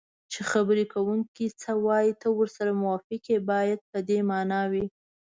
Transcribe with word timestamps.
چې 0.31 0.41
خبرې 0.51 0.85
کوونکی 0.93 1.45
څه 1.61 1.71
وایي 1.85 2.11
ته 2.21 2.27
ورسره 2.37 2.71
موافق 2.81 3.21
یې 3.33 3.39
باید 3.51 3.79
په 3.89 3.99
دې 4.07 4.19
مانا 4.29 4.61
وي 4.71 4.85